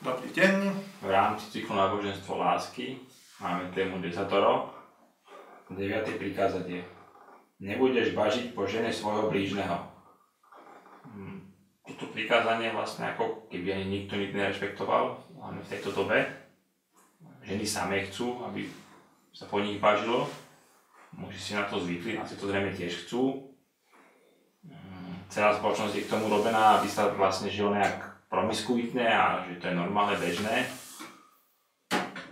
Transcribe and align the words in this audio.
Dobrý 0.00 0.32
deň. 0.32 0.72
V 1.04 1.12
rámci 1.12 1.52
cyklu 1.52 1.76
náboženstvo 1.76 2.40
lásky 2.40 3.04
máme 3.36 3.68
tému 3.76 4.00
desatoro. 4.00 4.72
9. 5.68 6.16
prikázanie. 6.16 6.88
Nebudeš 7.60 8.16
bažiť 8.16 8.56
po 8.56 8.64
žene 8.64 8.88
svojho 8.96 9.28
blížneho. 9.28 9.76
Hm, 11.04 11.52
toto 11.84 12.08
prikázanie 12.16 12.72
vlastne 12.72 13.12
ako 13.12 13.44
keby 13.52 13.76
ani 13.76 14.00
nikto 14.00 14.16
nikdy 14.16 14.40
nerešpektoval, 14.40 15.20
hlavne 15.36 15.60
v 15.60 15.68
tejto 15.68 15.92
dobe. 15.92 16.24
Ženy 17.44 17.68
samé 17.68 18.08
chcú, 18.08 18.40
aby 18.48 18.72
sa 19.36 19.52
po 19.52 19.60
nich 19.60 19.76
bažilo. 19.84 20.32
Muži 21.12 21.36
si 21.36 21.52
na 21.52 21.68
to 21.68 21.76
zvykli, 21.76 22.16
asi 22.16 22.40
to 22.40 22.48
zrejme 22.48 22.72
tiež 22.72 23.04
chcú. 23.04 23.52
Hm, 24.64 25.28
celá 25.28 25.52
spoločnosť 25.60 25.92
je 25.92 26.04
k 26.08 26.12
tomu 26.16 26.32
robená, 26.32 26.80
aby 26.80 26.88
sa 26.88 27.12
vlastne 27.12 27.52
žilo 27.52 27.76
nejak 27.76 28.09
promiskuitné 28.30 29.04
a 29.10 29.42
že 29.44 29.58
to 29.58 29.68
je 29.68 29.74
normálne, 29.74 30.14
bežné. 30.16 30.64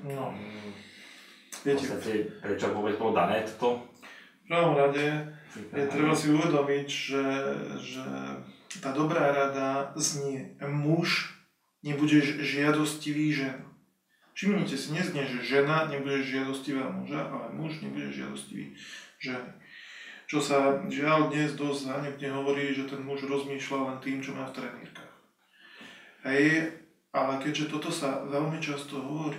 No, 0.07 0.31
V 1.59 1.67
viete, 1.67 1.91
podstate, 1.91 2.39
prečo 2.39 2.71
vôbec 2.71 2.95
bolo 2.95 3.19
dané 3.19 3.43
toto? 3.43 3.83
v 4.49 4.57
prvom 4.57 4.81
rade 4.81 5.05
je 5.77 5.85
treba 5.91 6.15
si 6.17 6.33
uvedomiť, 6.33 6.89
že, 6.89 7.25
že 7.83 8.05
tá 8.81 8.97
dobrá 8.97 9.29
rada 9.35 9.93
znie 9.99 10.57
muž, 10.63 11.35
nebudeš 11.85 12.41
žiadostivý 12.41 13.35
žen. 13.35 13.59
Všimnite 14.39 14.79
si, 14.79 14.95
neznie, 14.95 15.27
že 15.27 15.43
žena 15.43 15.91
nebudeš 15.91 16.31
žiadostivá 16.31 16.95
muža, 16.95 17.27
ale 17.27 17.59
muž 17.59 17.83
nebudeš 17.83 18.23
žiadostivý 18.23 18.67
ženy. 19.19 19.51
Čo 20.29 20.39
sa 20.45 20.85
žiaľ 20.87 21.33
dnes 21.33 21.57
dosť 21.57 21.89
zanebne 21.89 22.29
hovorí, 22.37 22.71
že 22.71 22.87
ten 22.87 23.01
muž 23.01 23.25
rozmýšľa 23.25 23.79
len 23.89 23.99
tým, 24.05 24.21
čo 24.21 24.37
má 24.37 24.45
v 24.47 24.61
trenírkach. 24.61 25.08
Hej, 26.27 26.75
ale 27.15 27.39
keďže 27.39 27.71
toto 27.71 27.95
sa 27.95 28.27
veľmi 28.27 28.59
často 28.59 28.99
hovorí, 28.99 29.39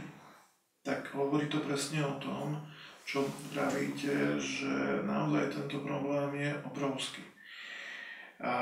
tak 0.79 1.11
hovorí 1.11 1.51
to 1.51 1.59
presne 1.59 1.99
o 2.03 2.15
tom, 2.23 2.55
čo 3.03 3.25
pravíte, 3.51 4.39
že 4.39 5.03
naozaj 5.03 5.51
tento 5.51 5.81
problém 5.81 6.45
je 6.45 6.51
obrovský. 6.63 7.25
A 8.39 8.53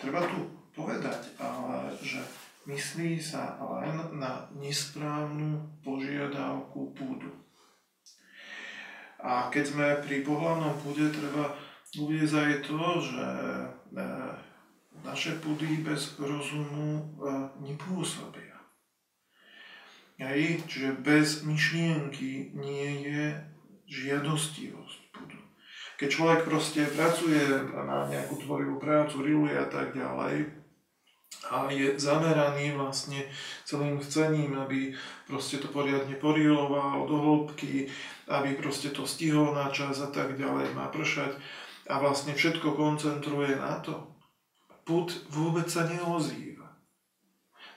treba 0.00 0.24
tu 0.24 0.48
povedať, 0.72 1.36
ale 1.36 1.92
že 2.00 2.22
myslí 2.64 3.20
sa 3.20 3.58
len 3.60 4.16
na 4.16 4.48
nesprávnu 4.56 5.58
požiadavku 5.84 6.96
púdu. 6.96 7.28
A 9.22 9.52
keď 9.52 9.64
sme 9.68 9.86
pri 10.02 10.26
pohľavnom 10.26 10.74
púde, 10.82 11.12
treba 11.12 11.54
uviezť 11.94 12.34
aj 12.34 12.52
to, 12.66 12.82
že 12.98 13.26
e, 13.28 14.06
naše 15.02 15.38
pudy 15.42 15.82
bez 15.82 16.18
rozumu 16.18 16.98
e, 16.98 17.04
nepôsobia. 17.62 18.54
Hej, 20.22 20.62
čiže 20.70 21.02
bez 21.02 21.42
myšlienky 21.42 22.54
nie 22.54 22.88
je 23.02 23.24
žiadostivosť 23.90 25.00
pudu. 25.10 25.40
Keď 25.98 26.08
človek 26.08 26.40
proste 26.46 26.86
pracuje 26.86 27.42
na 27.74 28.06
nejakú 28.06 28.38
tvorivú 28.38 28.78
prácu, 28.78 29.26
riluje 29.26 29.58
a 29.58 29.66
tak 29.66 29.98
ďalej, 29.98 30.62
a 31.50 31.66
je 31.74 31.98
zameraný 31.98 32.78
vlastne 32.78 33.26
celým 33.66 33.98
chcením, 33.98 34.54
aby 34.62 34.94
proste 35.26 35.58
to 35.58 35.66
poriadne 35.66 36.14
poriloval 36.22 37.02
do 37.10 37.18
hĺbky, 37.18 37.90
aby 38.30 38.54
proste 38.54 38.94
to 38.94 39.02
stihol 39.02 39.50
na 39.50 39.66
čas 39.74 39.98
a 39.98 40.08
tak 40.14 40.38
ďalej, 40.38 40.70
má 40.78 40.86
pršať 40.86 41.34
a 41.90 41.98
vlastne 41.98 42.38
všetko 42.38 42.78
koncentruje 42.78 43.58
na 43.58 43.82
to. 43.82 44.11
Put 44.82 45.14
vôbec 45.30 45.70
sa 45.70 45.86
neozýva. 45.86 46.66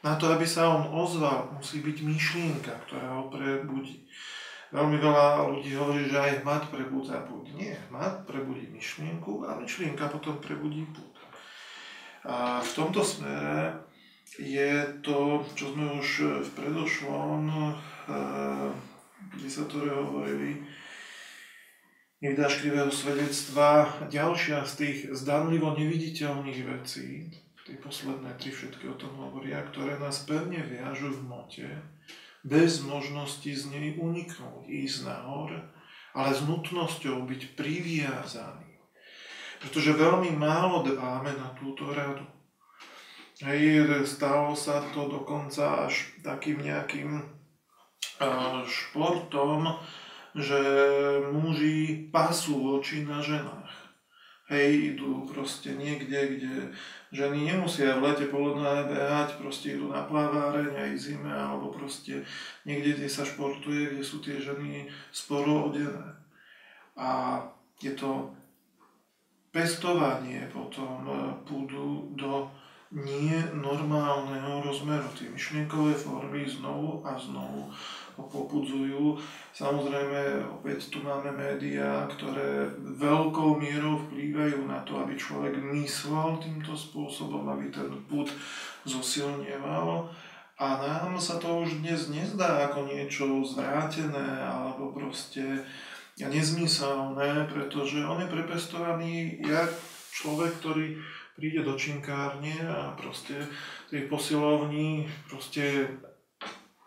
Na 0.02 0.17
to, 0.17 0.30
aby 0.30 0.45
sa 0.45 0.70
on 0.70 0.86
ozval, 0.89 1.50
musí 1.58 1.81
byť 1.81 1.98
myšlienka, 2.06 2.73
ktorá 2.86 3.22
ho 3.22 3.30
prebudí. 3.30 4.06
Veľmi 4.73 4.98
veľa 4.98 5.50
ľudí 5.50 5.72
hovorí, 5.78 6.09
že 6.09 6.17
aj 6.17 6.42
hmat 6.42 6.64
prebudza 6.73 7.22
púd. 7.26 7.48
Nie, 7.53 7.77
hmat 7.93 8.26
prebudí 8.26 8.70
myšlienku 8.70 9.45
a 9.45 9.58
myšlienka 9.58 10.10
potom 10.10 10.38
prebudí 10.42 10.86
púd. 10.89 11.14
A 12.26 12.58
v 12.60 12.71
tomto 12.73 13.05
smere 13.05 13.86
je 14.42 14.83
to, 15.05 15.45
čo 15.54 15.72
sme 15.72 16.02
už 16.02 16.42
v 16.43 16.49
predošlom, 16.58 17.45
eh, 17.48 18.70
kde 19.37 19.49
sa 19.49 19.64
to 19.70 19.80
hovorili, 19.86 20.66
nevydáš 22.25 22.65
krivého 22.65 22.89
svedectva, 22.89 23.86
ďalšia 24.09 24.65
z 24.65 24.73
tých 24.81 24.97
zdanlivo 25.13 25.77
neviditeľných 25.77 26.61
vecí, 26.65 27.30
tie 27.69 27.77
posledné 27.77 28.33
tri 28.41 28.49
všetky 28.49 28.89
o 28.89 28.97
tom 28.97 29.13
hovoria, 29.21 29.61
ktoré 29.69 30.02
nás 30.02 30.25
pevne 30.25 30.65
viažu 30.65 31.13
v 31.13 31.21
mote, 31.21 31.69
bez 32.41 32.81
možnosti 32.81 33.45
z 33.45 33.69
nej 33.69 33.93
uniknúť, 34.02 34.65
ísť 34.65 35.05
nahor, 35.05 35.53
ale 36.17 36.30
s 36.33 36.41
nutnosťou 36.49 37.30
byť 37.30 37.41
priviazaný. 37.53 38.73
Pretože 39.61 39.93
veľmi 39.93 40.33
málo 40.33 40.81
dbáme 40.81 41.30
na 41.30 41.53
túto 41.61 41.93
radu. 41.93 42.25
Hej, 43.45 43.86
stalo 44.09 44.57
sa 44.57 44.81
to 44.95 45.11
dokonca 45.13 45.86
až 45.86 46.09
takým 46.25 46.57
nejakým 46.57 47.21
športom, 48.65 49.77
že 50.36 50.59
muži 51.31 51.85
pasú 52.15 52.80
oči 52.80 53.03
na 53.03 53.20
ženách. 53.20 53.76
Hej, 54.48 54.95
idú 54.95 55.27
proste 55.27 55.76
niekde, 55.76 56.37
kde 56.37 56.71
ženy 57.11 57.49
nemusia 57.49 57.98
v 57.99 58.08
lete 58.08 58.31
poledné 58.31 58.87
behať, 58.87 59.36
proste 59.42 59.76
idú 59.76 59.92
na 59.92 60.08
plaváreň 60.08 60.80
aj 60.80 60.92
zime, 60.95 61.33
alebo 61.33 61.75
proste 61.75 62.23
niekde, 62.64 62.95
kde 62.95 63.09
sa 63.11 63.27
športuje, 63.27 63.92
kde 63.92 64.04
sú 64.05 64.23
tie 64.23 64.39
ženy 64.39 64.87
sporo 65.11 65.67
odené. 65.67 66.15
A 66.95 67.42
je 67.83 67.92
to 67.98 68.31
pestovanie 69.49 70.48
potom 70.54 71.04
e, 71.04 71.14
pôdu 71.43 72.14
do 72.15 72.48
nie 72.94 73.38
normálneho 73.58 74.62
rozmeru. 74.62 75.10
Tie 75.18 75.32
myšlienkové 75.34 75.98
formy 75.98 76.46
znovu 76.46 77.02
a 77.02 77.18
znovu 77.18 77.73
popudzujú. 78.16 79.20
Samozrejme, 79.52 80.48
opäť 80.48 80.94
tu 80.94 81.04
máme 81.04 81.34
médiá, 81.36 82.08
ktoré 82.08 82.72
veľkou 82.80 83.60
mierou 83.60 84.00
vplývajú 84.08 84.64
na 84.70 84.80
to, 84.88 85.02
aby 85.04 85.20
človek 85.20 85.60
myslel 85.76 86.40
týmto 86.40 86.78
spôsobom, 86.78 87.44
aby 87.52 87.73
ten 87.73 87.92
put 88.08 88.32
zosilnieval. 88.88 90.08
A 90.56 90.67
nám 90.80 91.20
sa 91.20 91.36
to 91.36 91.67
už 91.67 91.84
dnes 91.84 92.08
nezdá 92.08 92.72
ako 92.72 92.88
niečo 92.88 93.44
zvrátené 93.44 94.40
alebo 94.40 94.96
proste 94.96 95.67
nezmyselné, 96.16 97.52
pretože 97.52 98.00
on 98.00 98.23
je 98.23 98.32
prepestovaný 98.32 99.44
jak 99.44 99.67
človek, 100.16 100.56
ktorý 100.64 100.96
príde 101.36 101.62
do 101.68 101.76
činkárne 101.76 102.56
a 102.64 102.96
proste 102.96 103.36
tej 103.92 104.08
posilovni 104.08 105.04
proste 105.28 105.92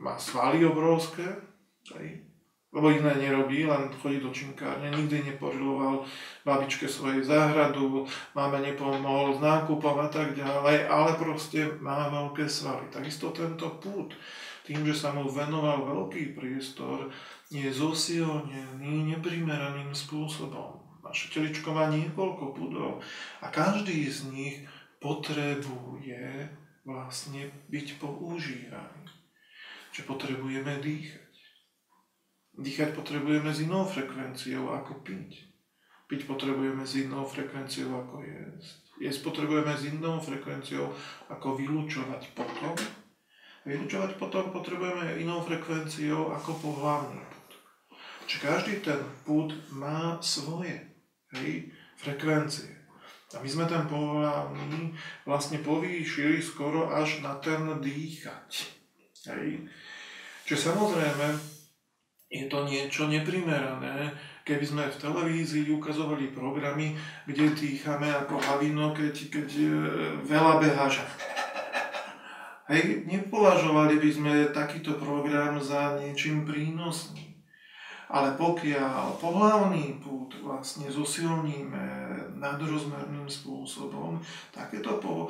má 0.01 0.17
svaly 0.17 0.65
obrovské, 0.65 1.25
hej, 2.01 2.25
lebo 2.73 2.93
iné 2.93 3.13
nerobí, 3.17 3.65
len 3.65 3.93
chodí 3.97 4.21
do 4.21 4.33
činkárne, 4.33 4.93
nikdy 4.93 5.25
neporiloval 5.25 6.05
babičke 6.45 6.89
svojej 6.89 7.25
záhradu, 7.25 8.09
máme 8.37 8.61
nepomohol 8.61 9.37
s 9.37 9.41
nákupom 9.41 9.97
a 10.01 10.09
tak 10.09 10.37
ďalej, 10.37 10.89
ale 10.89 11.11
proste 11.17 11.69
má 11.81 12.09
veľké 12.09 12.49
svaly. 12.49 12.89
Takisto 12.93 13.33
tento 13.33 13.81
pút, 13.81 14.17
tým, 14.65 14.85
že 14.85 14.93
sa 14.97 15.17
mu 15.17 15.29
venoval 15.29 15.85
veľký 15.85 16.37
priestor, 16.37 17.09
je 17.49 17.69
zosilnený 17.73 19.17
neprimeraným 19.17 19.93
spôsobom. 19.97 20.88
Naše 21.09 21.33
teličko 21.33 21.73
má 21.73 21.89
niekoľko 21.89 22.53
pudov 22.53 23.01
a 23.41 23.49
každý 23.49 24.05
z 24.13 24.29
nich 24.29 24.57
potrebuje 25.01 26.53
vlastne 26.85 27.49
byť 27.73 27.87
používaný. 27.97 29.09
Čiže 29.93 30.05
potrebujeme 30.05 30.85
dýchať. 30.85 31.35
Dýchať 32.59 32.91
potrebujeme 32.93 33.49
s 33.49 33.65
inou 33.65 33.89
frekvenciou 33.89 34.69
ako 34.77 35.01
piť. 35.01 35.49
Piť 36.09 36.29
potrebujeme 36.29 36.85
s 36.85 37.01
inou 37.01 37.25
frekvenciou 37.25 37.93
ako 37.93 38.25
jesť. 38.25 38.81
Jesť 38.99 39.21
potrebujeme 39.25 39.73
s 39.77 39.89
inou 39.89 40.21
frekvenciou 40.21 40.93
ako 41.31 41.57
vylúčovať 41.57 42.33
potom. 42.37 42.75
Vylúčovať 43.69 44.17
potom 44.17 44.49
potrebujeme 44.51 45.21
inou 45.21 45.45
frekvenciou 45.45 46.33
ako 46.37 46.51
pohlavný 46.59 47.21
put. 47.21 47.51
Čiže 48.27 48.45
každý 48.45 48.75
ten 48.81 49.01
put 49.29 49.53
má 49.73 50.17
svoje 50.25 50.98
hej, 51.37 51.69
frekvencie. 51.99 52.79
A 53.37 53.45
my 53.45 53.49
sme 53.49 53.69
ten 53.69 53.85
pohľavný 53.85 54.97
vlastne 55.29 55.61
povýšili 55.61 56.41
skoro 56.41 56.89
až 56.89 57.21
na 57.21 57.37
ten 57.37 57.69
dýchať. 57.77 58.73
Hej. 59.29 59.69
Čiže 60.49 60.73
samozrejme 60.73 61.27
je 62.33 62.45
to 62.49 62.65
niečo 62.65 63.05
neprimerané, 63.05 64.17
keby 64.49 64.65
sme 64.65 64.85
v 64.89 65.01
televízii 65.01 65.69
ukazovali 65.69 66.33
programy, 66.33 66.97
kde 67.29 67.53
dýchame 67.53 68.09
ako 68.09 68.41
havino, 68.41 68.97
keď, 68.97 69.15
keď 69.29 69.49
e, 69.61 69.69
veľa 70.25 70.61
beháža. 70.61 71.05
Hej, 72.69 73.09
nepovažovali 73.09 73.97
by 73.97 74.11
sme 74.13 74.33
takýto 74.53 75.01
program 75.01 75.57
za 75.61 75.97
niečím 76.01 76.45
prínosný. 76.45 77.28
Ale 78.09 78.33
pokiaľ 78.41 79.21
pohľavný 79.21 80.01
pút 80.01 80.33
vlastne 80.41 80.89
zosilníme 80.89 81.85
nadrozmerným 82.41 83.29
spôsobom, 83.29 84.17
takéto 84.49 84.97
po 84.97 85.29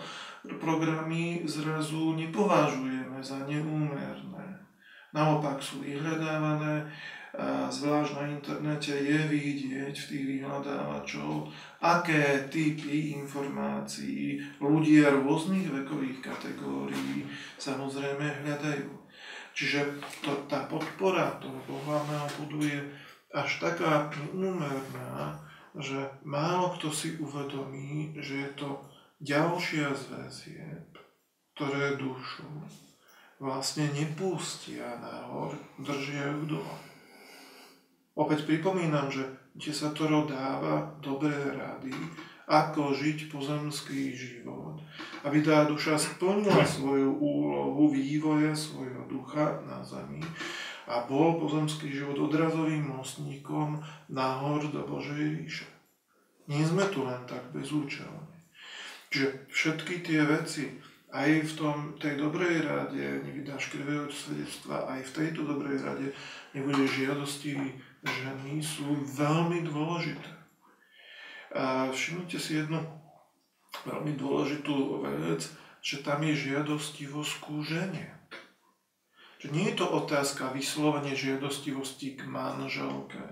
programy 0.62 1.42
zrazu 1.42 2.14
nepovažujeme 2.14 3.18
za 3.18 3.42
neúmerné. 3.50 4.62
Naopak 5.10 5.58
sú 5.58 5.82
vyhľadávané, 5.82 6.86
zvlášť 7.70 8.12
na 8.18 8.24
internete 8.28 8.92
je 8.92 9.20
vidieť 9.26 9.94
v 9.94 10.08
tých 10.10 10.24
vyhľadávačov, 10.36 11.48
aké 11.80 12.46
typy 12.46 13.16
informácií 13.18 14.42
ľudia 14.60 15.14
rôznych 15.18 15.70
vekových 15.70 16.18
kategórií 16.18 17.26
samozrejme 17.58 18.42
hľadajú. 18.42 18.97
Čiže 19.58 19.98
to, 20.22 20.46
tá 20.46 20.70
podpora 20.70 21.34
toho 21.42 21.58
pohľadného 21.66 22.28
budu 22.38 22.62
je 22.62 22.78
až 23.34 23.58
taká 23.58 24.06
úmerná, 24.30 25.34
že 25.74 25.98
málo 26.22 26.78
kto 26.78 26.94
si 26.94 27.18
uvedomí, 27.18 28.14
že 28.22 28.46
je 28.46 28.50
to 28.54 28.78
ďalšia 29.18 29.90
z 29.98 30.02
väzieb, 30.14 30.86
ktoré 31.58 31.98
dušu 31.98 32.46
vlastne 33.42 33.90
nepustia 33.90 34.94
nahor, 35.02 35.58
držia 35.82 36.38
ju 36.38 36.58
dole. 36.58 36.78
Opäť 38.14 38.46
pripomínam, 38.46 39.10
že 39.10 39.26
desatoro 39.58 40.26
dáva 40.26 40.94
dobré 41.02 41.34
rady, 41.34 41.90
ako 42.48 42.96
žiť 42.96 43.28
pozemský 43.28 44.16
život, 44.16 44.80
aby 45.20 45.44
tá 45.44 45.68
duša 45.68 46.00
splnila 46.00 46.64
svoju 46.64 47.12
úlohu 47.20 47.92
vývoja 47.92 48.56
svojho 48.56 49.04
ducha 49.04 49.60
na 49.68 49.84
zemi 49.84 50.24
a 50.88 51.04
bol 51.04 51.36
pozemský 51.36 51.92
život 51.92 52.16
odrazovým 52.16 52.88
mostníkom 52.88 53.84
nahor 54.08 54.64
do 54.72 54.80
Božej 54.88 55.44
ríše. 55.44 55.68
Nie 56.48 56.64
sme 56.64 56.88
tu 56.88 57.04
len 57.04 57.20
tak 57.28 57.52
bezúčelne. 57.52 58.32
Čiže 59.12 59.52
všetky 59.52 60.00
tie 60.00 60.24
veci, 60.24 60.72
aj 61.12 61.44
v 61.44 61.52
tom, 61.56 61.76
tej 62.00 62.16
dobrej 62.16 62.64
rade 62.64 63.24
nevydáš 63.24 63.72
krivého 63.72 64.08
svedectva, 64.08 64.88
aj 64.88 65.04
v 65.04 65.14
tejto 65.16 65.44
dobrej 65.44 65.84
rade 65.84 66.08
nebudeš 66.56 67.04
žiadostivý 67.04 67.68
ženy 68.04 68.62
sú 68.62 68.86
veľmi 69.04 69.66
dôležité. 69.66 70.37
A 71.56 71.88
všimnite 71.88 72.36
si 72.36 72.60
jednu 72.60 72.80
veľmi 73.88 74.16
dôležitú 74.16 75.00
vec, 75.04 75.48
že 75.80 76.04
tam 76.04 76.20
je 76.26 76.34
žiadostivosť 76.36 77.34
ku. 77.40 77.64
Že 79.38 79.54
nie 79.54 79.70
je 79.70 79.78
to 79.78 79.86
otázka 79.86 80.50
vyslovene 80.50 81.14
žiadostivosti 81.14 82.18
k 82.18 82.26
manželke. 82.26 83.22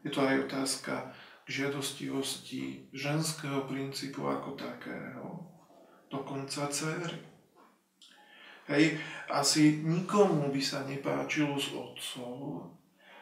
Je 0.00 0.10
to 0.10 0.24
aj 0.24 0.48
otázka 0.48 1.12
k 1.44 1.48
žiadostivosti 1.50 2.90
ženského 2.90 3.68
princípu 3.68 4.24
ako 4.26 4.56
takého. 4.56 5.46
Dokonca 6.10 6.66
céry. 6.72 7.36
Hej, 8.66 8.98
asi 9.30 9.78
nikomu 9.86 10.50
by 10.50 10.58
sa 10.58 10.82
nepáčilo 10.82 11.54
z 11.54 11.70
otcov, 11.70 12.66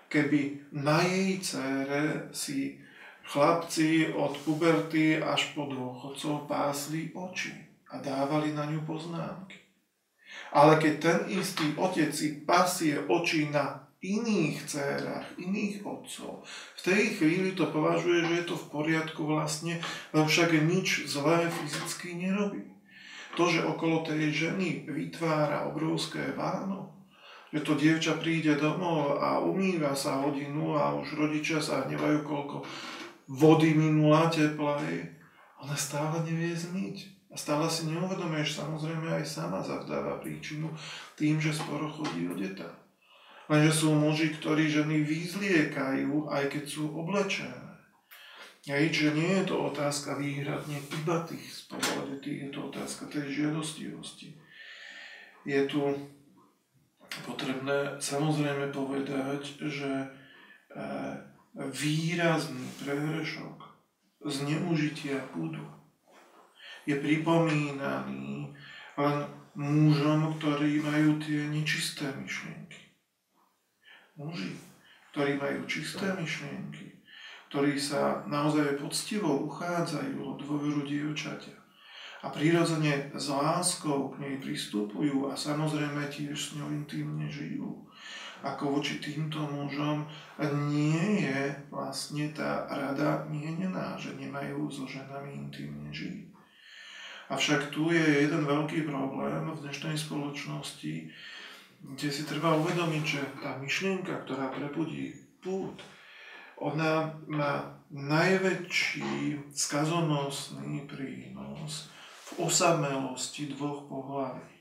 keby 0.08 0.72
na 0.72 1.04
jej 1.04 1.36
cére 1.44 2.32
si 2.32 2.80
chlapci 3.24 4.12
od 4.12 4.36
puberty 4.44 5.16
až 5.20 5.56
po 5.56 5.68
dôchodcov 5.68 6.44
pásli 6.48 7.10
oči 7.16 7.56
a 7.90 7.98
dávali 7.98 8.52
na 8.52 8.68
ňu 8.68 8.84
poznámky. 8.84 9.56
Ale 10.54 10.78
keď 10.78 10.94
ten 11.00 11.18
istý 11.34 11.74
otec 11.74 12.10
si 12.14 12.42
pasie 12.46 12.98
oči 13.06 13.50
na 13.50 13.84
iných 14.04 14.68
dcerách, 14.68 15.26
iných 15.40 15.80
otcov, 15.82 16.44
v 16.76 16.80
tej 16.84 17.02
chvíli 17.16 17.56
to 17.56 17.72
považuje, 17.72 18.20
že 18.28 18.34
je 18.42 18.44
to 18.52 18.56
v 18.60 18.68
poriadku 18.68 19.24
vlastne, 19.24 19.80
lebo 20.12 20.28
však 20.28 20.52
nič 20.68 21.08
zlé 21.08 21.48
fyzicky 21.48 22.14
nerobí. 22.20 22.68
To, 23.34 23.50
že 23.50 23.66
okolo 23.66 24.06
tej 24.06 24.30
ženy 24.30 24.86
vytvára 24.86 25.66
obrovské 25.66 26.36
váno, 26.38 26.94
že 27.50 27.62
to 27.66 27.74
dievča 27.74 28.18
príde 28.18 28.54
domov 28.58 29.18
a 29.18 29.38
umýva 29.38 29.94
sa 29.94 30.22
hodinu 30.22 30.74
a 30.74 30.94
už 30.94 31.18
rodičia 31.18 31.58
sa 31.58 31.86
hnevajú, 31.86 32.26
koľko 32.26 32.66
vody 33.28 33.74
minula 33.74 34.28
teplej. 34.28 35.10
Ona 35.64 35.76
stále 35.76 36.20
nevie 36.24 36.52
zmyť. 36.52 37.14
A 37.32 37.38
stále 37.40 37.66
si 37.66 37.90
neuvedomuješ, 37.90 38.62
samozrejme 38.62 39.10
aj 39.10 39.26
sama 39.26 39.58
zavdáva 39.58 40.22
príčinu 40.22 40.70
tým, 41.18 41.42
že 41.42 41.50
sporo 41.50 41.90
chodí 41.90 42.30
o 42.30 42.34
deta. 42.38 42.70
Lenže 43.50 43.84
sú 43.84 43.90
muži, 43.90 44.38
ktorí 44.38 44.70
ženy 44.70 45.02
vyzliekajú, 45.02 46.30
aj 46.30 46.44
keď 46.46 46.64
sú 46.64 46.94
oblečené. 46.94 47.74
Hej, 48.64 48.96
čiže 48.96 49.10
nie 49.12 49.32
je 49.42 49.44
to 49.52 49.60
otázka 49.68 50.16
výhradne 50.16 50.80
iba 50.80 51.16
tých 51.28 51.44
spovedetých, 51.68 52.48
je 52.48 52.50
to 52.54 52.60
otázka 52.72 53.04
tej 53.12 53.44
žiadostivosti. 53.44 54.32
Je 55.44 55.60
tu 55.68 55.84
potrebné 57.28 58.00
samozrejme 58.00 58.72
povedať, 58.72 59.60
že 59.68 59.92
e, 59.92 60.08
výrazný 61.54 62.66
prehrešok 62.82 63.58
zneužitia 64.26 65.22
púdu 65.30 65.62
je 66.82 66.98
pripomínaný 66.98 68.50
len 68.98 69.16
mužom, 69.54 70.34
ktorí 70.38 70.82
majú 70.82 71.22
tie 71.22 71.46
nečisté 71.46 72.10
myšlienky. 72.18 72.82
Muži, 74.18 74.58
ktorí 75.14 75.38
majú 75.38 75.66
čisté 75.70 76.10
myšlienky, 76.18 77.02
ktorí 77.50 77.78
sa 77.78 78.26
naozaj 78.26 78.82
poctivo 78.82 79.46
uchádzajú 79.46 80.18
o 80.18 80.34
dôveru 80.34 80.82
dievčatia 80.82 81.54
a 82.24 82.32
prirodzene 82.32 83.12
s 83.12 83.28
láskou 83.28 84.16
k 84.16 84.24
nej 84.24 84.34
pristupujú 84.40 85.28
a 85.28 85.36
samozrejme 85.36 86.08
tiež 86.08 86.32
s 86.34 86.56
ňou 86.56 86.72
intimne 86.72 87.28
žijú. 87.28 87.84
Ako 88.44 88.76
voči 88.76 89.00
týmto 89.00 89.40
mužom 89.40 90.04
nie 90.68 91.24
je 91.24 91.56
vlastne 91.72 92.28
tá 92.36 92.68
rada 92.68 93.24
mienená, 93.32 93.96
že 93.96 94.12
nemajú 94.20 94.68
so 94.68 94.84
ženami 94.84 95.48
intimne 95.48 95.88
žiť. 95.88 96.28
Avšak 97.32 97.72
tu 97.72 97.88
je 97.88 98.04
jeden 98.04 98.44
veľký 98.44 98.84
problém 98.84 99.48
v 99.48 99.62
dnešnej 99.64 99.96
spoločnosti, 99.96 101.08
kde 101.84 102.08
si 102.12 102.22
treba 102.28 102.52
uvedomiť, 102.60 103.04
že 103.04 103.22
tá 103.40 103.56
myšlienka, 103.56 104.28
ktorá 104.28 104.52
prebudí 104.52 105.16
pút, 105.40 105.80
ona 106.60 107.16
má 107.24 107.80
najväčší 107.90 109.40
skazonosný 109.56 110.84
prínos 110.84 111.88
v 112.32 112.44
osamelosti 112.44 113.50
dvoch 113.56 113.88
pohlaví. 113.88 114.53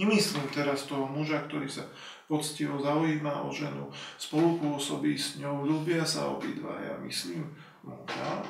Nemyslím 0.00 0.48
teraz 0.56 0.88
toho 0.88 1.04
muža, 1.04 1.44
ktorý 1.44 1.68
sa 1.68 1.84
poctivo 2.24 2.80
zaujíma 2.80 3.44
o 3.44 3.52
ženu, 3.52 3.92
spolupôsobí 4.16 5.12
s 5.12 5.36
ňou, 5.36 5.68
ľúbia 5.68 6.00
sa 6.08 6.32
obidvaja. 6.32 6.96
Myslím 7.04 7.52
muža, 7.84 8.40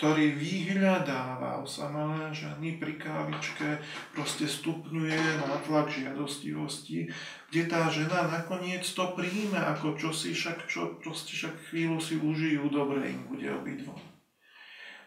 ktorý 0.00 0.32
vyhľadáva 0.32 1.60
osamelé 1.60 2.32
ženy 2.32 2.80
pri 2.80 2.96
kávičke, 2.96 3.78
proste 4.16 4.48
stupňuje 4.48 5.44
nátlak 5.44 5.92
žiadostivosti, 5.92 7.12
kde 7.52 7.62
tá 7.68 7.86
žena 7.92 8.26
nakoniec 8.32 8.82
to 8.82 9.12
príjme 9.12 9.60
ako 9.60 9.94
čosi, 10.00 10.32
však 10.32 10.66
čo, 10.66 10.96
proste 10.98 11.36
však 11.36 11.70
chvíľu 11.70 12.00
si 12.00 12.16
užijú, 12.16 12.66
dobre 12.72 13.12
im 13.12 13.28
bude 13.28 13.46
obidvom. 13.52 14.11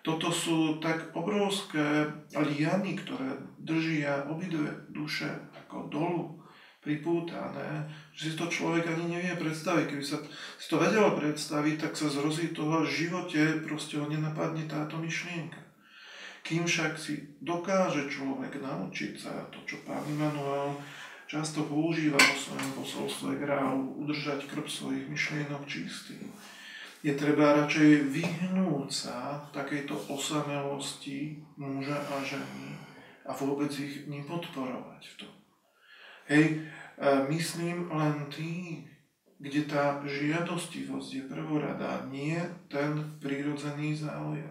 Toto 0.05 0.29
sú 0.29 0.77
tak 0.77 1.17
obrovské 1.17 2.05
liany, 2.29 2.93
ktoré 2.93 3.41
držia 3.57 4.29
obidve 4.29 4.85
duše 4.93 5.25
ako 5.65 5.89
dolu 5.89 6.24
pripútané, 6.85 7.89
že 8.13 8.29
si 8.29 8.35
to 8.38 8.45
človek 8.45 8.85
ani 8.85 9.17
nevie 9.17 9.33
predstaviť. 9.33 9.89
Keby 9.89 10.05
sa 10.05 10.21
si 10.62 10.67
to 10.69 10.77
vedelo 10.77 11.17
predstaviť, 11.17 11.89
tak 11.89 11.97
sa 11.97 12.13
zrozí 12.13 12.53
toho 12.53 12.85
živote, 12.85 13.65
proste 13.65 13.97
ho 13.97 14.05
nenapadne 14.05 14.69
táto 14.69 15.01
myšlienka. 15.01 15.57
Kým 16.45 16.69
však 16.69 16.93
si 17.01 17.33
dokáže 17.41 18.05
človek 18.05 18.62
naučiť 18.62 19.17
sa 19.17 19.50
to, 19.50 19.57
čo 19.65 19.81
pán 19.81 20.05
Immanuel 20.05 20.77
často 21.25 21.65
používa 21.65 22.21
vo 22.21 22.38
svojom 22.38 22.71
posolstve 22.77 23.41
grálu, 23.41 23.97
udržať 24.05 24.45
krb 24.45 24.69
svojich 24.69 25.09
myšlienok 25.09 25.65
čistý, 25.65 26.21
je 27.05 27.13
treba 27.13 27.53
radšej 27.53 28.09
vyhnúť 28.09 28.89
sa 28.89 29.45
takejto 29.53 29.93
osamelosti 30.09 31.38
muža 31.53 32.01
a 32.01 32.17
ženy 32.25 32.74
a 33.29 33.31
vôbec 33.38 33.69
ich 33.77 34.09
nepodporovať 34.09 35.01
v 35.05 35.15
tom. 35.21 35.33
Hej, 36.25 36.45
myslím 37.29 37.93
len 37.93 38.25
tých, 38.33 38.89
kde 39.38 39.69
tá 39.69 40.01
žiadostivosť 40.01 41.09
je 41.13 41.24
prvorada, 41.29 42.09
nie 42.09 42.41
ten 42.74 42.97
prírodzený 43.21 43.93
záujem. 43.93 44.50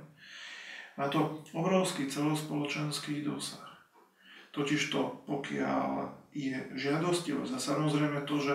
Má 0.95 1.11
to 1.11 1.43
obrovský 1.51 2.07
celospoločenský 2.07 3.27
dosah. 3.27 3.67
Totižto 4.55 5.27
pokiaľ 5.27 6.07
je 6.31 6.55
žiadostivosť 6.79 7.51
a 7.51 7.59
samozrejme 7.59 8.23
to, 8.23 8.39
že 8.39 8.55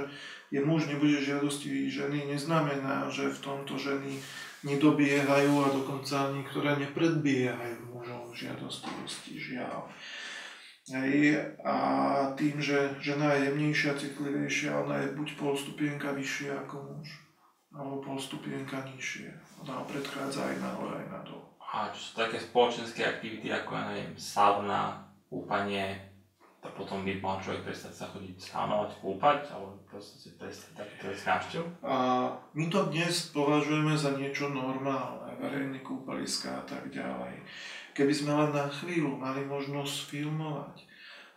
je 0.49 0.59
muž 0.65 0.89
nebude 0.89 1.21
žiadostivý 1.21 1.89
ženy, 1.89 2.25
neznamená, 2.25 3.09
že 3.13 3.29
v 3.29 3.39
tomto 3.39 3.77
ženy 3.77 4.17
nedobiehajú 4.65 5.53
a 5.63 5.71
dokonca 5.71 6.33
niektoré 6.35 6.75
nepredbiehajú 6.75 7.93
mužov 7.93 8.33
žiadostivosti, 8.35 9.39
žiaľ. 9.39 9.87
Hej, 10.89 11.37
a 11.61 11.75
tým, 12.33 12.57
že 12.57 12.97
žena 12.97 13.37
je 13.37 13.45
jemnejšia, 13.45 13.93
citlivejšia, 13.93 14.73
ona 14.73 15.05
je 15.05 15.13
buď 15.13 15.37
pol 15.37 15.53
stupienka 15.53 16.09
vyššia 16.17 16.65
ako 16.65 16.75
muž, 16.81 17.07
alebo 17.69 18.01
pol 18.01 18.17
stupienka 18.17 18.81
nižšie. 18.89 19.29
Ona 19.61 19.85
predchádza 19.85 20.49
aj 20.49 20.57
nahor, 20.57 20.89
aj 20.97 21.05
nadol. 21.13 21.45
A 21.61 21.93
čo 21.93 22.01
sú 22.01 22.11
také 22.17 22.41
spoločenské 22.41 23.05
aktivity, 23.05 23.53
ako 23.53 23.77
ja 23.77 23.83
neviem, 23.93 24.17
sauna, 24.17 25.05
kúpanie, 25.29 26.08
tak 26.59 26.75
potom 26.75 27.07
by 27.07 27.15
mal 27.23 27.39
človek 27.39 27.71
prestať 27.71 27.93
sa 27.95 28.05
chodiť 28.11 28.35
saunovať, 28.35 28.91
kúpať, 28.99 29.39
alebo 29.55 29.79
proste 29.87 30.19
si 30.19 30.29
prestať 30.35 30.83
takýto 30.83 31.15
návštev? 31.15 31.63
A 31.87 31.95
my 32.51 32.65
to 32.67 32.91
dnes 32.91 33.31
považujeme 33.31 33.95
za 33.95 34.11
niečo 34.19 34.51
normálne, 34.51 35.39
verejné 35.39 35.79
kúpaliská 35.79 36.59
a 36.59 36.63
tak 36.67 36.91
ďalej. 36.91 37.39
Keby 37.95 38.13
sme 38.15 38.31
len 38.35 38.51
na 38.51 38.67
chvíľu 38.67 39.15
mali 39.15 39.47
možnosť 39.47 40.11
filmovať, 40.11 40.83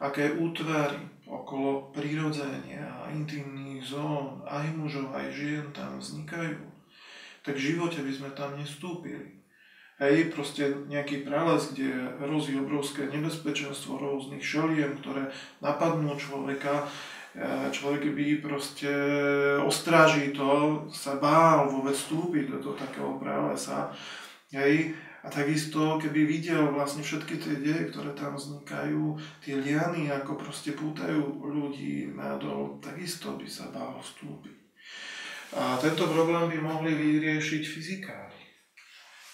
aké 0.02 0.34
útvary 0.34 0.98
okolo 1.22 1.94
prirodzenia 1.94 2.82
a 2.82 3.14
intimných 3.14 3.86
zón 3.86 4.42
aj 4.42 4.74
mužov, 4.74 5.14
aj 5.14 5.30
žien 5.30 5.66
tam 5.70 6.02
vznikajú, 6.02 6.58
tak 7.46 7.54
v 7.54 7.74
živote 7.74 8.02
by 8.02 8.10
sme 8.10 8.30
tam 8.34 8.58
nestúpili. 8.58 9.41
Hej, 10.00 10.32
proste 10.32 10.72
nejaký 10.88 11.22
prales, 11.22 11.76
kde 11.76 12.16
hrozí 12.24 12.56
obrovské 12.56 13.06
nebezpečenstvo 13.12 14.00
rôznych 14.00 14.42
šeliem, 14.42 14.98
ktoré 14.98 15.28
napadnú 15.60 16.16
človeka, 16.16 16.88
človek 17.72 18.12
by 18.12 18.44
proste 18.44 18.90
ostrážito 19.62 20.84
sa 20.92 21.16
bál 21.16 21.70
vôbec 21.70 21.96
vstúpiť 21.96 22.44
do 22.50 22.58
toho 22.60 22.76
takého 22.76 23.16
pralesa. 23.16 23.94
Hej, 24.52 24.92
a 25.22 25.30
takisto, 25.30 26.02
keby 26.02 26.26
videl 26.26 26.74
vlastne 26.74 27.06
všetky 27.06 27.38
tie 27.38 27.54
deje, 27.62 27.94
ktoré 27.94 28.10
tam 28.18 28.34
vznikajú, 28.34 29.14
tie 29.38 29.54
liany, 29.54 30.10
ako 30.10 30.34
proste 30.34 30.74
pútajú 30.74 31.46
ľudí 31.46 32.10
nadol, 32.10 32.82
takisto 32.82 33.38
by 33.38 33.46
sa 33.46 33.70
bál 33.70 34.02
vstúpiť. 34.02 34.58
A 35.54 35.78
tento 35.78 36.10
problém 36.10 36.50
by 36.50 36.58
mohli 36.58 36.90
vyriešiť 36.90 37.62
fyzikári. 37.62 38.41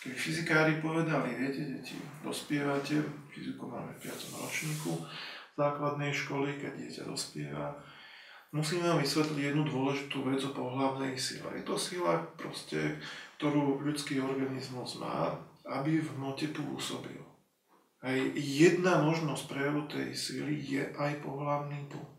Keby 0.09 0.25
fyzikári 0.25 0.73
povedali, 0.81 1.37
viete, 1.37 1.69
deti, 1.69 2.01
dospievate, 2.25 2.97
fyziku 3.29 3.69
máme 3.69 3.93
v 4.01 4.09
5. 4.09 4.41
ročníku 4.41 5.05
základnej 5.53 6.09
školy, 6.17 6.57
keď 6.57 6.81
dieťa 6.81 7.03
dospieva, 7.05 7.77
musíme 8.57 8.89
vám 8.89 9.05
vysvetliť 9.05 9.53
jednu 9.53 9.69
dôležitú 9.69 10.25
vec 10.25 10.41
o 10.49 10.57
pohľavnej 10.57 11.13
sile. 11.13 11.61
Je 11.61 11.65
to 11.69 11.77
sila, 11.77 12.25
proste, 12.41 12.97
ktorú 13.37 13.85
ľudský 13.85 14.17
organizmus 14.25 14.97
má 14.97 15.37
aby 15.69 16.01
v 16.01 16.09
hmote 16.17 16.57
pôsobil. 16.57 17.21
Hej, 18.01 18.33
jedna 18.41 19.05
možnosť 19.05 19.45
prejavu 19.45 19.85
tej 19.93 20.17
síly 20.17 20.57
je 20.57 20.89
aj 20.97 21.21
pohľavný 21.21 21.85
punkt. 21.93 22.17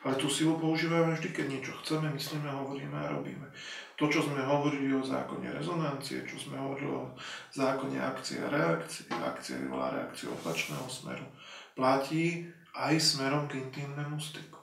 Ale 0.00 0.16
tú 0.16 0.32
silu 0.32 0.56
používame 0.56 1.12
vždy, 1.12 1.28
keď 1.28 1.46
niečo 1.52 1.76
chceme, 1.84 2.08
myslíme, 2.08 2.48
hovoríme 2.48 2.96
a 2.96 3.12
robíme. 3.12 3.52
To, 3.98 4.06
čo 4.06 4.22
sme 4.22 4.38
hovorili 4.46 4.94
o 4.94 5.02
zákone 5.02 5.50
rezonancie, 5.50 6.22
čo 6.22 6.38
sme 6.38 6.54
hovorili 6.54 6.86
o 6.94 7.10
zákone 7.50 7.98
akcie 7.98 8.38
a 8.38 8.46
reakcie, 8.46 9.10
akcia 9.10 9.58
vyvolá 9.58 9.90
reakciu 9.90 10.30
opačného 10.38 10.86
smeru, 10.86 11.26
platí 11.74 12.46
aj 12.78 12.94
smerom 12.94 13.50
k 13.50 13.58
intimnému 13.58 14.22
styku. 14.22 14.62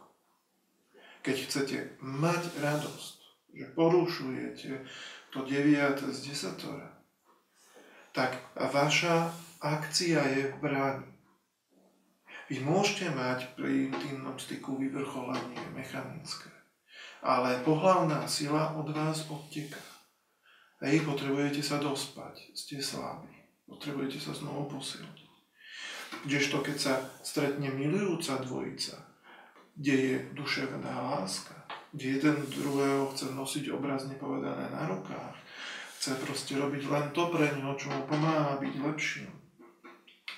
Keď 1.19 1.35
chcete 1.51 1.77
mať 1.99 2.63
radosť, 2.63 3.17
že 3.51 3.65
porušujete 3.75 4.71
to 5.35 5.43
deviate 5.43 6.07
z 6.15 6.31
desatora, 6.31 6.95
tak 8.15 8.39
vaša 8.55 9.35
akcia 9.59 10.23
je 10.31 10.43
v 10.47 10.55
bráni. 10.63 11.11
Vy 12.47 12.63
môžete 12.63 13.11
mať 13.11 13.51
pri 13.59 13.91
intimnom 13.91 14.39
styku 14.39 14.79
vyvrcholenie 14.79 15.59
mechanické, 15.75 16.47
ale 17.25 17.65
pohlavná 17.65 18.29
sila 18.29 18.77
od 18.77 18.93
vás 18.93 19.25
odteká. 19.25 19.81
Hej, 20.85 21.01
potrebujete 21.01 21.65
sa 21.65 21.81
dospať, 21.81 22.53
ste 22.53 22.77
slabí, 22.77 23.33
potrebujete 23.65 24.21
sa 24.21 24.37
znovu 24.37 24.69
posilniť. 24.77 25.25
Kdežto 26.29 26.61
keď 26.61 26.77
sa 26.77 26.93
stretne 27.25 27.73
milujúca 27.73 28.37
dvojica, 28.45 29.01
kde 29.73 29.95
je 29.97 30.15
duševná 30.37 30.93
láska, 31.17 31.57
kde 31.89 32.21
jeden 32.21 32.37
druhého 32.45 33.09
chce 33.09 33.33
nosiť 33.33 33.73
obrazne 33.73 34.13
povedané 34.21 34.69
na 34.69 34.85
rukách, 34.85 35.33
chce 35.97 36.21
proste 36.21 36.53
robiť 36.53 36.85
len 36.85 37.09
to 37.09 37.33
pre 37.33 37.49
neho, 37.57 37.73
čo 37.73 37.89
mu 37.89 38.05
pomáha 38.05 38.61
byť 38.61 38.73
lepším, 38.85 39.31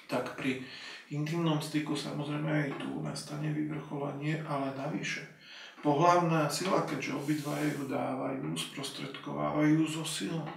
tak 0.08 0.40
pri 0.40 0.64
intimnom 1.12 1.60
styku 1.60 2.00
samozrejme 2.00 2.48
aj 2.48 2.70
tu 2.80 3.04
nastane 3.04 3.52
vyvrcholenie, 3.52 4.40
ale 4.48 4.72
navyše. 4.80 5.37
Pohlavná 5.86 6.50
sila, 6.50 6.84
keďže 6.84 7.14
obidva 7.14 7.54
ju 7.62 7.86
dávajú, 7.86 8.50
sprostredkovávajú 8.58 9.86
zo 9.86 10.04
silou. 10.04 10.50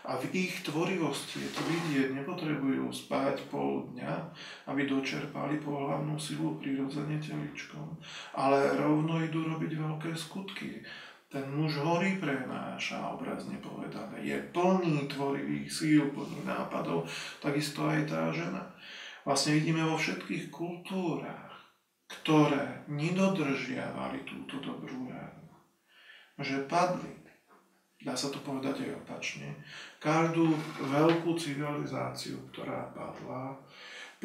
A 0.00 0.16
v 0.16 0.32
ich 0.32 0.64
tvorivosti 0.64 1.44
je 1.44 1.50
to 1.52 1.60
vidieť, 1.60 2.16
nepotrebujú 2.16 2.88
spať 2.88 3.44
pol 3.52 3.84
dňa, 3.92 4.32
aby 4.72 4.88
dočerpali 4.88 5.60
pohľavnú 5.60 6.16
silu 6.16 6.56
prirodzene 6.56 7.20
teličkom, 7.20 8.00
ale 8.32 8.80
rovno 8.80 9.20
idú 9.20 9.44
robiť 9.44 9.76
veľké 9.76 10.16
skutky 10.16 10.80
ten 11.30 11.46
muž 11.54 11.78
horí 11.78 12.18
prenáša, 12.18 13.14
obrazne 13.14 13.54
povedané. 13.62 14.18
Je 14.18 14.34
plný 14.50 15.06
tvorivých 15.06 15.70
síl, 15.70 16.10
plný 16.10 16.42
nápadov, 16.42 17.06
takisto 17.38 17.86
aj 17.86 18.10
tá 18.10 18.34
žena. 18.34 18.66
Vlastne 19.22 19.54
vidíme 19.54 19.86
vo 19.86 19.94
všetkých 19.94 20.50
kultúrach, 20.50 21.59
ktoré 22.20 22.84
nedodržiavali 22.86 24.22
túto 24.28 24.60
dobrú 24.60 25.08
ránu, 25.08 25.48
že 26.40 26.68
padli. 26.68 27.16
Dá 28.00 28.16
sa 28.16 28.32
to 28.32 28.40
povedať 28.40 28.88
aj 28.88 29.04
opačne. 29.04 29.60
Každú 30.00 30.56
veľkú 30.88 31.36
civilizáciu, 31.36 32.40
ktorá 32.48 32.88
padla, 32.96 33.60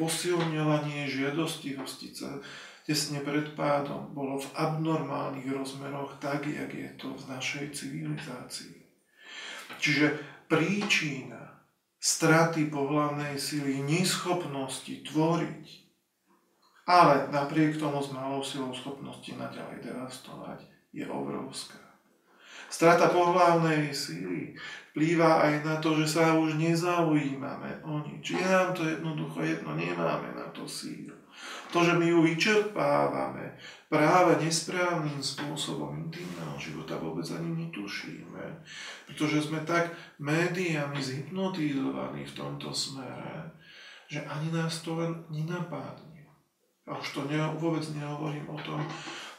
posilnila 0.00 0.88
nie 0.88 1.04
žiadostivosti 1.04 2.16
tesne 2.86 3.18
pred 3.20 3.52
pádom 3.58 4.14
bolo 4.14 4.38
v 4.38 4.48
abnormálnych 4.54 5.50
rozmeroch 5.50 6.22
tak, 6.22 6.46
jak 6.46 6.70
je 6.70 6.88
to 6.94 7.10
v 7.10 7.24
našej 7.34 7.66
civilizácii. 7.74 8.78
Čiže 9.82 10.14
príčina 10.46 11.66
straty 11.98 12.70
pohľavnej 12.70 13.34
sily, 13.34 13.82
neschopnosti 13.82 15.02
tvoriť, 15.02 15.66
ale 16.86 17.26
napriek 17.34 17.82
tomu 17.82 17.98
s 17.98 18.14
malou 18.14 18.40
silou 18.46 18.70
schopnosti 18.70 19.34
naďalej 19.34 19.82
devastovať, 19.82 20.62
je 20.94 21.04
obrovská. 21.04 21.82
Strata 22.66 23.10
pohľavnej 23.14 23.94
síly 23.94 24.58
vplýva 24.90 25.44
aj 25.44 25.54
na 25.62 25.74
to, 25.78 25.94
že 26.02 26.18
sa 26.18 26.34
už 26.34 26.58
nezaujímame 26.58 27.84
o 27.86 28.02
nič. 28.02 28.34
Je 28.34 28.46
nám 28.46 28.74
to 28.74 28.86
jednoducho 28.86 29.38
jedno, 29.42 29.74
nemáme 29.74 30.34
na 30.34 30.46
to 30.50 30.66
sílu. 30.66 31.14
To, 31.68 31.84
že 31.84 31.92
my 31.98 32.06
ju 32.08 32.24
vyčerpávame 32.24 33.60
práve 33.92 34.40
nesprávnym 34.40 35.20
spôsobom 35.20 35.92
intimného 36.08 36.56
života, 36.56 36.96
vôbec 36.96 37.28
ani 37.28 37.68
netušíme. 37.68 38.64
Pretože 39.04 39.52
sme 39.52 39.60
tak 39.68 39.92
médiami 40.16 40.96
zhypnotizovaní 40.96 42.24
v 42.24 42.36
tomto 42.36 42.72
smere, 42.72 43.52
že 44.08 44.24
ani 44.24 44.48
nás 44.48 44.80
to 44.80 44.96
len 44.96 45.28
nenapádne. 45.28 46.15
A 46.86 46.94
už 46.98 47.06
to 47.18 47.20
ne, 47.26 47.38
vôbec 47.58 47.82
nehovorím 47.94 48.46
o 48.46 48.58
tom, 48.62 48.80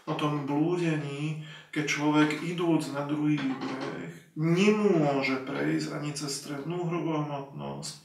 o 0.08 0.14
tom 0.16 0.44
blúdení, 0.48 1.44
keď 1.72 1.86
človek 1.88 2.30
idúc 2.44 2.92
na 2.92 3.08
druhý 3.08 3.40
breh 3.40 4.14
nemôže 4.38 5.44
prejsť 5.50 5.88
ani 5.98 6.12
cez 6.14 6.30
strednú 6.30 6.86
hrubohmotnosť, 6.86 7.96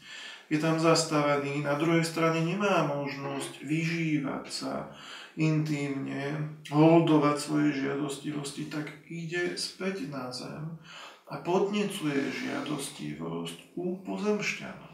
je 0.53 0.61
tam 0.61 0.77
zastavený, 0.77 1.65
na 1.65 1.81
druhej 1.81 2.05
strane 2.05 2.45
nemá 2.45 2.85
možnosť 2.85 3.65
vyžívať 3.65 4.45
sa 4.53 4.93
intímne, 5.41 6.53
holdovať 6.69 7.37
svoje 7.41 7.69
žiadostivosti, 7.85 8.69
tak 8.69 8.85
ide 9.09 9.57
späť 9.57 10.13
na 10.13 10.29
zem 10.29 10.77
a 11.33 11.41
podnecuje 11.41 12.29
žiadostivosť 12.29 13.81
u 13.81 14.05
pozemšťanov. 14.05 14.92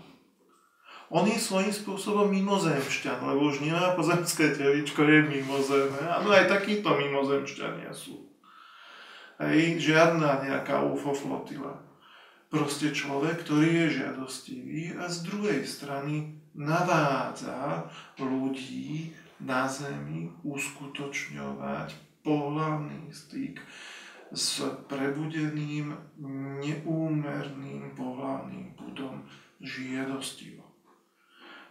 On 1.08 1.24
je 1.24 1.40
svojím 1.40 1.72
spôsobom 1.72 2.28
mimozemšťan, 2.28 3.24
lebo 3.24 3.48
už 3.48 3.64
nemá 3.64 3.96
pozemské 3.96 4.52
teličko, 4.52 5.08
je 5.08 5.24
mimozemé. 5.24 6.04
Áno, 6.04 6.28
aj 6.28 6.52
takíto 6.52 6.92
mimozemšťania 6.92 7.96
sú. 7.96 8.28
Hej, 9.40 9.80
žiadna 9.80 10.44
nejaká 10.44 10.84
UFO 10.84 11.16
flotila 11.16 11.88
proste 12.48 12.92
človek, 12.92 13.44
ktorý 13.44 13.68
je 13.86 14.04
žiadostivý 14.04 14.80
a 14.96 15.08
z 15.08 15.16
druhej 15.28 15.60
strany 15.68 16.40
navádza 16.56 17.86
ľudí 18.16 19.12
na 19.38 19.68
zemi 19.68 20.32
uskutočňovať 20.42 21.94
pohľavný 22.24 23.12
styk 23.12 23.62
s 24.32 24.64
prebudeným, 24.90 25.94
neúmerným 26.60 27.94
pohľavným 27.96 28.76
budom 28.76 29.24
žiadostivo. 29.62 30.67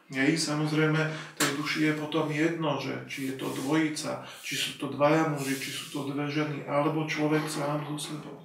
Hej, 0.08 0.40
samozrejme, 0.40 1.04
tej 1.36 1.52
duši 1.60 1.92
je 1.92 1.94
potom 2.00 2.32
jedno, 2.32 2.80
že 2.80 2.96
či 3.12 3.28
je 3.28 3.34
to 3.36 3.52
dvojica, 3.52 4.24
či 4.40 4.56
sú 4.56 4.80
to 4.80 4.88
dvaja 4.88 5.28
muži, 5.28 5.60
či 5.60 5.68
sú 5.68 5.92
to 5.92 6.00
dve 6.16 6.32
ženy, 6.32 6.64
alebo 6.64 7.04
človek 7.04 7.44
sám 7.44 7.84
so 7.84 8.00
sebou. 8.00 8.40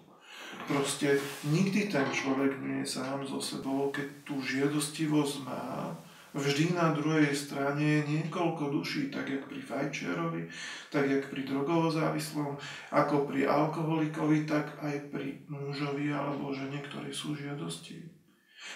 Proste 0.66 1.22
nikdy 1.46 1.86
ten 1.86 2.02
človek 2.10 2.58
nie 2.58 2.82
je 2.82 2.98
sám 2.98 3.22
so 3.22 3.38
sebou, 3.38 3.94
keď 3.94 4.26
tú 4.26 4.42
žiadostivosť 4.42 5.34
má, 5.46 5.94
vždy 6.34 6.74
na 6.74 6.90
druhej 6.98 7.30
strane 7.30 7.78
je 7.78 8.00
niekoľko 8.10 8.74
duší, 8.74 9.14
tak 9.14 9.30
jak 9.30 9.46
pri 9.46 9.62
fajčerovi, 9.62 10.50
tak 10.90 11.06
jak 11.06 11.30
pri 11.30 11.46
drogovozávislom, 11.46 12.58
ako 12.90 13.30
pri 13.30 13.46
alkoholikovi, 13.46 14.50
tak 14.50 14.66
aj 14.82 15.14
pri 15.14 15.46
mužovi 15.46 16.10
alebo 16.10 16.50
žene, 16.50 16.82
ktorí 16.82 17.14
sú 17.14 17.38
žiadostiví. 17.38 18.21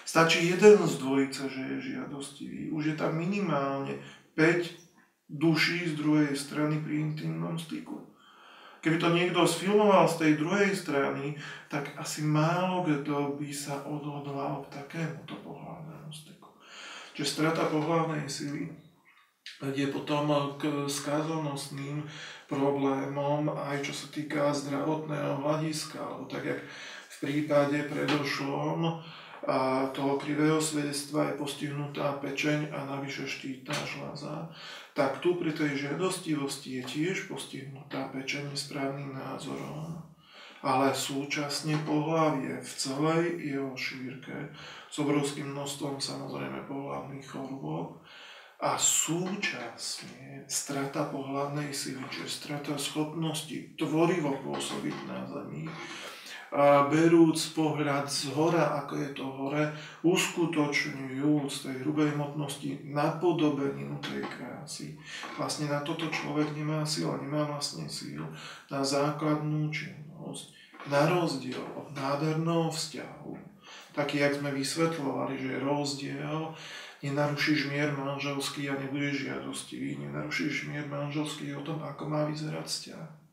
Stačí 0.06 0.46
jeden 0.46 0.78
z 0.78 0.94
dvojice, 1.02 1.42
že 1.50 1.60
je 1.60 1.86
žiadostivý. 1.94 2.70
Už 2.70 2.92
je 2.92 2.96
tam 2.96 3.18
minimálne 3.18 3.98
5 4.38 4.86
duší 5.26 5.90
z 5.90 5.94
druhej 5.98 6.32
strany 6.38 6.78
pri 6.78 7.02
intimnom 7.10 7.58
styku. 7.58 8.06
Keby 8.86 9.02
to 9.02 9.10
niekto 9.10 9.42
sfilmoval 9.42 10.06
z 10.06 10.16
tej 10.22 10.32
druhej 10.38 10.70
strany, 10.70 11.34
tak 11.66 11.98
asi 11.98 12.22
málo 12.22 12.86
kto 12.86 13.34
by 13.34 13.50
sa 13.50 13.82
odhodlal 13.82 14.62
k 14.62 14.78
takémuto 14.78 15.34
pohľadnému 15.42 16.10
styku. 16.14 16.54
Čiže 17.18 17.42
strata 17.42 17.66
pohľadnej 17.66 18.30
sily 18.30 18.70
je 19.74 19.86
potom 19.90 20.30
k 20.54 20.86
skázonostným 20.86 22.06
problémom, 22.46 23.50
aj 23.50 23.90
čo 23.90 23.92
sa 23.96 24.06
týka 24.12 24.54
zdravotného 24.54 25.42
hľadiska, 25.42 25.98
alebo 25.98 26.30
tak, 26.30 26.46
jak 26.46 26.60
v 27.10 27.16
prípade 27.24 27.90
predošlom, 27.90 29.02
a 29.44 29.86
toho 29.92 30.16
krivého 30.16 30.56
svedectva 30.56 31.28
je 31.28 31.38
postihnutá 31.38 32.16
pečeň 32.24 32.72
a 32.72 32.88
navyše 32.88 33.28
štítna 33.28 33.76
žľaza, 33.76 34.48
tak 34.96 35.20
tu 35.20 35.36
pri 35.36 35.52
tej 35.52 35.76
žiadostivosti 35.76 36.80
je 36.80 36.82
tiež 36.88 37.28
postihnutá 37.28 38.08
pečeň 38.16 38.56
nesprávnym 38.56 39.12
názorom, 39.12 40.00
ale 40.64 40.96
súčasne 40.96 41.76
pohlavie 41.84 42.64
v 42.64 42.70
celej 42.80 43.24
jeho 43.38 43.76
šírke 43.76 44.56
s 44.88 44.96
obrovským 44.96 45.52
množstvom 45.52 46.00
samozrejme 46.00 46.64
pohlavných 46.64 47.28
chorôb 47.28 48.00
a 48.56 48.80
súčasne 48.80 50.48
strata 50.48 51.12
pohľadnej 51.12 51.76
sily, 51.76 52.00
čiže 52.08 52.40
strata 52.40 52.80
schopnosti 52.80 53.76
tvorivo 53.76 54.32
pôsobiť 54.40 54.96
na 55.04 55.28
zemi, 55.28 55.68
berúc 56.88 57.36
pohľad 57.52 58.08
z 58.08 58.32
hora, 58.32 58.80
ako 58.80 58.92
je 58.96 59.10
to 59.12 59.26
hore, 59.28 59.64
uskutočňujúc 60.00 61.52
tej 61.52 61.76
hrubej 61.84 62.16
hmotnosti 62.16 62.80
napodobeninu 62.88 64.00
tej 64.00 64.24
krásy. 64.24 64.96
Vlastne 65.36 65.68
na 65.68 65.84
toto 65.84 66.08
človek 66.08 66.56
nemá 66.56 66.88
síl, 66.88 67.12
nemá 67.20 67.44
vlastne 67.44 67.84
síl 67.92 68.24
na 68.72 68.80
základnú 68.80 69.68
činnosť, 69.68 70.56
na 70.88 71.04
rozdiel 71.04 71.60
od 71.76 71.92
nádherného 71.92 72.72
vzťahu, 72.72 73.32
taký, 73.92 74.24
jak 74.24 74.40
sme 74.40 74.54
vysvetľovali, 74.56 75.34
že 75.36 75.60
rozdiel, 75.60 76.56
nenarušíš 77.04 77.68
mier 77.68 77.92
manželský 77.92 78.72
a 78.72 78.80
nebudeš 78.80 79.28
žiadostivý, 79.28 80.00
nenarušíš 80.08 80.72
mier 80.72 80.88
manželský 80.88 81.52
o 81.52 81.60
tom, 81.60 81.84
ako 81.84 82.08
má 82.08 82.24
vyzerať 82.24 82.64
vzťah 82.64 83.26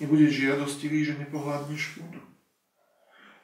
nebudeš 0.00 0.32
žiadostivý, 0.44 0.98
že 1.08 1.18
nepohľadneš 1.20 1.96
pôdu. 1.96 2.20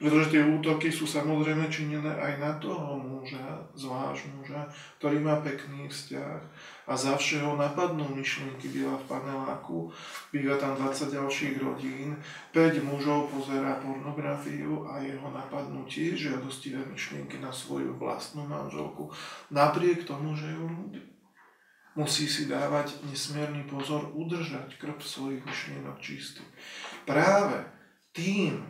Pretože 0.03 0.35
tie 0.35 0.43
útoky 0.43 0.91
sú 0.91 1.07
samozrejme 1.07 1.71
činené 1.71 2.11
aj 2.11 2.43
na 2.43 2.59
toho 2.59 2.99
muža, 2.99 3.71
zvlášť 3.79 4.35
muža, 4.35 4.67
ktorý 4.99 5.23
má 5.23 5.39
pekný 5.47 5.87
vzťah. 5.87 6.43
A 6.91 6.93
za 6.99 7.15
všeho 7.15 7.55
napadnú 7.55 8.11
myšlienky 8.11 8.67
býva 8.67 8.99
v 8.99 9.07
paneláku, 9.07 9.95
býva 10.35 10.59
tam 10.59 10.75
20 10.75 11.07
ďalších 11.07 11.55
rodín, 11.63 12.19
5 12.51 12.83
mužov 12.83 13.31
pozerá 13.31 13.79
pornografiu 13.79 14.91
a 14.91 14.99
jeho 14.99 15.31
napadnú 15.31 15.87
tiež 15.87 16.35
žiadostivé 16.35 16.83
myšlienky 16.91 17.39
na 17.39 17.55
svoju 17.55 17.95
vlastnú 17.95 18.43
manželku, 18.43 19.07
napriek 19.55 20.03
tomu, 20.03 20.35
že 20.35 20.51
ju 20.51 20.67
ľúbi 20.67 21.13
musí 21.95 22.25
si 22.25 22.49
dávať 22.49 23.05
nesmierny 23.05 23.69
pozor 23.69 24.09
udržať 24.17 24.81
krp 24.81 25.05
svojich 25.05 25.45
myšlienok 25.45 26.01
čistý. 26.01 26.41
Práve 27.05 27.69
tým, 28.17 28.65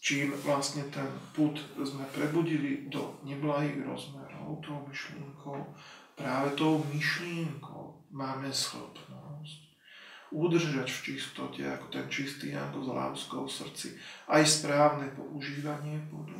čím 0.00 0.32
vlastne 0.44 0.86
ten 0.92 1.06
put 1.32 1.58
sme 1.82 2.04
prebudili 2.12 2.86
do 2.86 3.18
neblahých 3.26 3.82
rozmerov, 3.82 4.62
tou 4.62 4.84
myšlienkou, 4.86 5.58
práve 6.14 6.54
tou 6.54 6.84
myšlienkou 6.92 8.10
máme 8.12 8.48
schopnosť 8.52 9.66
udržať 10.34 10.90
v 10.90 11.02
čistote, 11.06 11.62
ako 11.62 11.86
ten 11.88 12.06
čistý 12.10 12.50
Janko 12.50 12.82
s 12.82 12.90
láskou 12.90 13.42
v 13.46 13.56
srdci, 13.62 13.88
aj 14.26 14.42
správne 14.42 15.06
používanie 15.14 16.02
pudu 16.10 16.34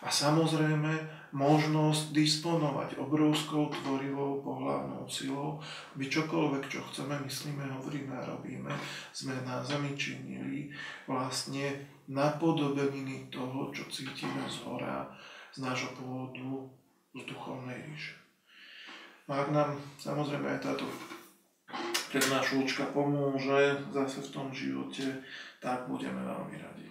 a 0.00 0.08
samozrejme 0.08 1.20
možnosť 1.30 2.10
disponovať 2.10 2.98
obrovskou 2.98 3.70
tvorivou 3.70 4.42
pohľavnou 4.42 5.06
silou, 5.06 5.62
by 5.94 6.04
čokoľvek, 6.08 6.64
čo 6.66 6.80
chceme, 6.90 7.20
myslíme, 7.22 7.62
hovoríme 7.78 8.16
a 8.18 8.26
robíme, 8.26 8.72
sme 9.14 9.36
na 9.46 9.62
zemi 9.62 9.94
činili 9.94 10.72
vlastne 11.06 11.86
napodobeniny 12.10 13.30
toho, 13.30 13.70
čo 13.70 13.86
cítime 13.86 14.42
z 14.50 14.66
hora, 14.66 15.06
z 15.54 15.62
nášho 15.62 15.94
pôvodu, 15.94 16.66
z 17.14 17.22
duchovnej 17.26 17.78
ríše. 17.86 18.18
No 19.30 19.38
ak 19.38 19.54
nám 19.54 19.78
samozrejme 20.02 20.58
aj 20.58 20.60
táto 20.66 20.86
prednášľučka 22.10 22.90
pomôže 22.90 23.78
zase 23.94 24.18
v 24.26 24.32
tom 24.34 24.50
živote, 24.50 25.22
tak 25.62 25.86
budeme 25.86 26.18
veľmi 26.18 26.56
radi. 26.58 26.88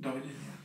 Dovidenia. 0.00 0.59